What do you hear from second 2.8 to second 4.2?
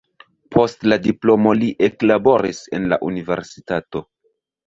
la universitato.